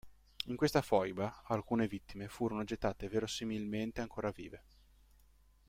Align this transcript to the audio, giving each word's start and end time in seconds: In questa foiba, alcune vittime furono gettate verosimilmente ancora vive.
In 0.45 0.55
questa 0.55 0.81
foiba, 0.81 1.43
alcune 1.45 1.87
vittime 1.87 2.27
furono 2.27 2.63
gettate 2.63 3.07
verosimilmente 3.07 4.01
ancora 4.01 4.31
vive. 4.31 4.63